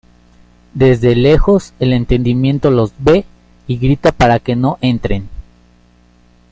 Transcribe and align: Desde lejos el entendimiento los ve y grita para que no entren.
Desde 0.73 1.15
lejos 1.15 1.75
el 1.79 1.93
entendimiento 1.93 2.71
los 2.71 2.91
ve 2.97 3.23
y 3.67 3.77
grita 3.77 4.11
para 4.11 4.39
que 4.39 4.55
no 4.55 4.79
entren. 4.81 5.29